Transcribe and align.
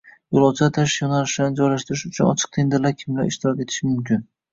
Yo‘lovchilar 0.35 0.69
tashish 0.77 0.95
yo‘nalishlarini 1.03 1.59
joylashtirish 1.59 2.03
uchun 2.09 2.31
ochiq 2.31 2.55
tenderda 2.57 2.93
kimlar 3.03 3.29
ishtirok 3.33 3.61
etishi 3.67 3.91
mumkin? 3.91 4.25